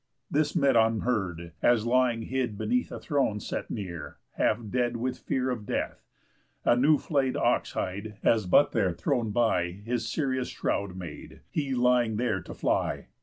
[0.31, 5.51] This Medon heard, as lying hid beneath A throne set near, half dead with fear
[5.51, 6.07] of death;
[6.65, 11.75] A new flay'd ox hide, as but there thrown by, His serious shroud made, he
[11.75, 13.09] lying there to fly.